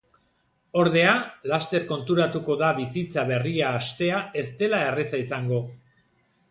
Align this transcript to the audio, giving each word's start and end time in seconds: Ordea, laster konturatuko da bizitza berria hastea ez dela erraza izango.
Ordea, 0.83 1.11
laster 1.51 1.85
konturatuko 1.91 2.57
da 2.63 2.71
bizitza 2.81 3.27
berria 3.33 3.69
hastea 3.83 4.27
ez 4.45 4.49
dela 4.63 4.83
erraza 4.89 5.23
izango. 5.29 5.67